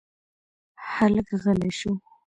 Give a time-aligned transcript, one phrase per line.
[0.93, 1.91] هلک غلی شو.